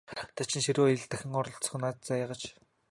[0.37, 2.43] Дайчин ширүүн аялалд дахин оролцох аз заяагаач!